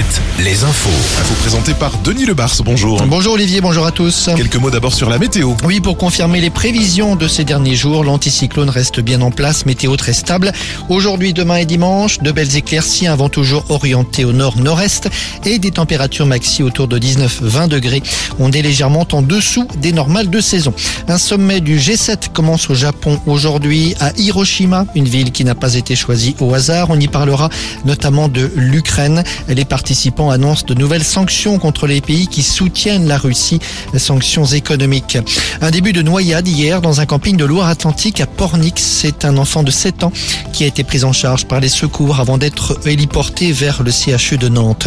7, 0.00 0.22
les 0.44 0.64
infos. 0.64 0.88
Info 1.20 1.34
présentée 1.40 1.74
par 1.74 1.98
Denis 1.98 2.24
Lebars. 2.24 2.54
Bonjour. 2.64 3.02
Bonjour 3.06 3.34
Olivier, 3.34 3.60
bonjour 3.60 3.84
à 3.84 3.90
tous. 3.90 4.30
Quelques 4.34 4.56
mots 4.56 4.70
d'abord 4.70 4.94
sur 4.94 5.10
la 5.10 5.18
météo. 5.18 5.52
Oui, 5.62 5.80
pour 5.80 5.98
confirmer 5.98 6.40
les 6.40 6.48
prévisions 6.48 7.16
de 7.16 7.28
ces 7.28 7.44
derniers 7.44 7.76
jours, 7.76 8.02
l'anticyclone 8.02 8.70
reste 8.70 9.00
bien 9.00 9.20
en 9.20 9.30
place, 9.30 9.66
météo 9.66 9.96
très 9.96 10.14
stable. 10.14 10.52
Aujourd'hui, 10.88 11.34
demain 11.34 11.56
et 11.56 11.66
dimanche, 11.66 12.18
de 12.20 12.32
belles 12.32 12.56
éclaircies, 12.56 13.08
un 13.08 13.16
vent 13.16 13.28
toujours 13.28 13.64
orienté 13.68 14.24
au 14.24 14.32
nord-nord-est 14.32 15.10
et 15.44 15.58
des 15.58 15.70
températures 15.70 16.24
maxi 16.24 16.62
autour 16.62 16.88
de 16.88 16.98
19-20 16.98 17.68
degrés. 17.68 18.02
On 18.38 18.52
est 18.52 18.62
légèrement 18.62 19.06
en 19.12 19.20
dessous 19.20 19.68
des 19.82 19.92
normales 19.92 20.30
de 20.30 20.40
saison. 20.40 20.72
Un 21.08 21.18
sommet 21.18 21.60
du 21.60 21.78
G7 21.78 22.30
commence 22.32 22.70
au 22.70 22.74
Japon 22.74 23.20
aujourd'hui 23.26 23.94
à 24.00 24.12
Hiroshima, 24.16 24.86
une 24.94 25.08
ville 25.08 25.30
qui 25.30 25.44
n'a 25.44 25.54
pas 25.54 25.74
été 25.74 25.94
choisie 25.94 26.36
au 26.40 26.54
hasard. 26.54 26.86
On 26.88 26.98
y 26.98 27.08
parlera 27.08 27.50
notamment 27.84 28.28
de 28.28 28.50
l'Ukraine. 28.56 29.24
Les 29.48 29.66
participants 29.90 30.30
annoncent 30.30 30.66
de 30.68 30.74
nouvelles 30.74 31.02
sanctions 31.02 31.58
contre 31.58 31.88
les 31.88 32.00
pays 32.00 32.28
qui 32.28 32.44
soutiennent 32.44 33.08
la 33.08 33.18
Russie, 33.18 33.58
sanctions 33.96 34.44
économiques. 34.44 35.18
Un 35.60 35.72
début 35.72 35.92
de 35.92 36.00
noyade 36.00 36.46
hier 36.46 36.80
dans 36.80 37.00
un 37.00 37.06
camping 37.06 37.36
de 37.36 37.44
Loire-Atlantique 37.44 38.20
à 38.20 38.28
Pornix. 38.28 38.80
C'est 38.80 39.24
un 39.24 39.36
enfant 39.36 39.64
de 39.64 39.72
7 39.72 40.04
ans 40.04 40.12
qui 40.52 40.62
a 40.62 40.68
été 40.68 40.84
pris 40.84 41.02
en 41.02 41.12
charge 41.12 41.46
par 41.46 41.58
les 41.58 41.68
secours 41.68 42.20
avant 42.20 42.38
d'être 42.38 42.78
héliporté 42.86 43.50
vers 43.50 43.82
le 43.82 43.90
CHU 43.90 44.38
de 44.38 44.48
Nantes. 44.48 44.86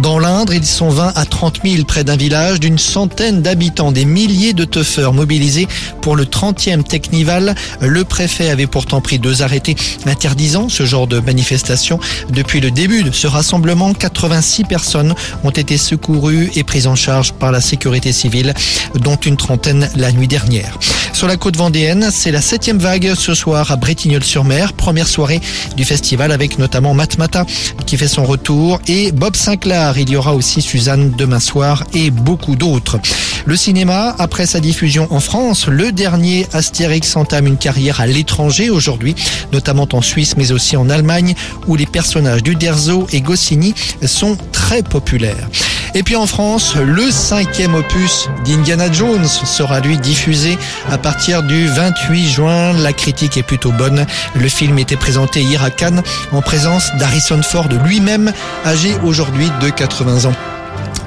Dans 0.00 0.18
l'Indre, 0.18 0.54
ils 0.54 0.64
sont 0.64 0.88
20 0.88 1.12
à 1.14 1.26
30 1.26 1.60
000 1.66 1.84
près 1.84 2.04
d'un 2.04 2.16
village 2.16 2.58
d'une 2.58 2.78
centaine 2.78 3.42
d'habitants, 3.42 3.92
des 3.92 4.06
milliers 4.06 4.54
de 4.54 4.64
teufeurs 4.64 5.12
mobilisés 5.12 5.68
pour 6.00 6.16
le 6.16 6.24
30e 6.24 6.84
Technival. 6.84 7.54
Le 7.82 8.04
préfet 8.04 8.48
avait 8.48 8.66
pourtant 8.66 9.02
pris 9.02 9.18
deux 9.18 9.42
arrêtés 9.42 9.76
interdisant 10.06 10.70
ce 10.70 10.86
genre 10.86 11.06
de 11.06 11.20
manifestation. 11.20 12.00
Depuis 12.30 12.60
le 12.60 12.70
début 12.70 13.02
de 13.02 13.10
ce 13.10 13.26
rassemblement, 13.26 13.92
86 14.38 14.64
personnes 14.64 15.14
ont 15.42 15.50
été 15.50 15.76
secourues 15.76 16.50
et 16.54 16.62
prises 16.62 16.86
en 16.86 16.94
charge 16.94 17.32
par 17.32 17.50
la 17.50 17.60
sécurité 17.60 18.12
civile, 18.12 18.54
dont 18.94 19.16
une 19.16 19.36
trentaine 19.36 19.88
la 19.96 20.12
nuit 20.12 20.28
dernière. 20.28 20.78
Sur 21.18 21.26
la 21.26 21.36
côte 21.36 21.56
vendéenne, 21.56 22.10
c'est 22.12 22.30
la 22.30 22.40
septième 22.40 22.78
vague 22.78 23.14
ce 23.16 23.34
soir 23.34 23.72
à 23.72 23.74
Bretignolles-sur-Mer. 23.74 24.72
Première 24.72 25.08
soirée 25.08 25.40
du 25.76 25.84
festival 25.84 26.30
avec 26.30 26.60
notamment 26.60 26.94
Matmata 26.94 27.44
qui 27.86 27.96
fait 27.96 28.06
son 28.06 28.22
retour 28.22 28.80
et 28.86 29.10
Bob 29.10 29.34
Sinclair. 29.34 29.98
Il 29.98 30.10
y 30.10 30.14
aura 30.14 30.36
aussi 30.36 30.62
Suzanne 30.62 31.10
demain 31.18 31.40
soir 31.40 31.82
et 31.92 32.12
beaucoup 32.12 32.54
d'autres. 32.54 33.00
Le 33.46 33.56
cinéma, 33.56 34.14
après 34.20 34.46
sa 34.46 34.60
diffusion 34.60 35.08
en 35.10 35.18
France, 35.18 35.66
le 35.66 35.90
dernier 35.90 36.46
Astérix 36.52 37.16
entame 37.16 37.48
une 37.48 37.56
carrière 37.56 38.00
à 38.00 38.06
l'étranger 38.06 38.70
aujourd'hui, 38.70 39.16
notamment 39.52 39.88
en 39.94 40.02
Suisse 40.02 40.36
mais 40.36 40.52
aussi 40.52 40.76
en 40.76 40.88
Allemagne 40.88 41.34
où 41.66 41.74
les 41.74 41.86
personnages 41.86 42.44
du 42.44 42.54
Derzo 42.54 43.08
et 43.12 43.22
Goscinny 43.22 43.74
sont 44.06 44.36
très 44.52 44.84
populaires. 44.84 45.48
Et 45.94 46.02
puis 46.02 46.16
en 46.16 46.26
France, 46.26 46.76
le 46.76 47.10
cinquième 47.10 47.74
opus 47.74 48.28
d'Indiana 48.44 48.90
Jones 48.90 49.26
sera 49.26 49.80
lui 49.80 49.98
diffusé 49.98 50.58
à 50.90 50.98
partir 50.98 51.42
du 51.42 51.66
28 51.66 52.28
juin. 52.28 52.72
La 52.74 52.92
critique 52.92 53.36
est 53.36 53.42
plutôt 53.42 53.72
bonne. 53.72 54.06
Le 54.34 54.48
film 54.48 54.78
était 54.78 54.96
présenté 54.96 55.40
hier 55.40 55.62
à 55.62 55.70
Cannes 55.70 56.02
en 56.32 56.42
présence 56.42 56.90
d'Harrison 56.98 57.42
Ford 57.42 57.68
lui-même, 57.84 58.32
âgé 58.64 58.94
aujourd'hui 59.04 59.50
de 59.60 59.70
80 59.70 60.28
ans. 60.28 60.34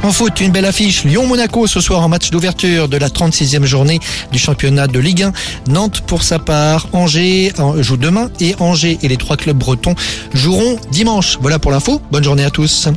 En 0.03 0.11
foot, 0.11 0.41
une 0.41 0.51
belle 0.51 0.65
affiche. 0.65 1.03
Lyon-Monaco 1.03 1.67
ce 1.67 1.79
soir 1.79 2.01
en 2.01 2.09
match 2.09 2.31
d'ouverture 2.31 2.89
de 2.89 2.97
la 2.97 3.09
36e 3.09 3.65
journée 3.65 3.99
du 4.31 4.39
championnat 4.39 4.87
de 4.87 4.97
Ligue 4.97 5.23
1. 5.23 5.31
Nantes 5.67 6.01
pour 6.07 6.23
sa 6.23 6.39
part. 6.39 6.87
Angers 6.93 7.53
joue 7.77 7.97
demain 7.97 8.31
et 8.39 8.55
Angers 8.59 8.97
et 9.03 9.07
les 9.07 9.17
trois 9.17 9.37
clubs 9.37 9.57
bretons 9.57 9.93
joueront 10.33 10.79
dimanche. 10.91 11.37
Voilà 11.39 11.59
pour 11.59 11.71
l'info. 11.71 12.01
Bonne 12.11 12.23
journée 12.23 12.43
à 12.43 12.49
tous. 12.49 12.89